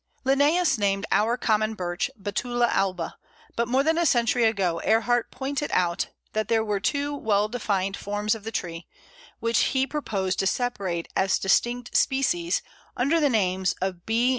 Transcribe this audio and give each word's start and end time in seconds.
Linnæus 0.25 0.79
named 0.79 1.05
our 1.11 1.37
common 1.37 1.75
Birch 1.75 2.09
Betula 2.19 2.71
alba; 2.71 3.17
but 3.55 3.67
more 3.67 3.83
than 3.83 3.99
a 3.99 4.05
century 4.07 4.45
ago 4.45 4.79
Ehrhart 4.83 5.29
pointed 5.29 5.69
out 5.73 6.07
that 6.33 6.47
there 6.47 6.63
were 6.65 6.79
two 6.79 7.15
well 7.15 7.47
defined 7.47 7.95
forms 7.95 8.33
of 8.33 8.43
the 8.43 8.51
tree, 8.51 8.87
which 9.41 9.59
he 9.77 9.85
proposed 9.85 10.39
to 10.39 10.47
separate 10.47 11.07
as 11.15 11.37
distinct 11.37 11.95
species 11.95 12.63
under 12.97 13.19
the 13.19 13.29
names 13.29 13.75
of 13.79 13.97
_B. 14.07 14.29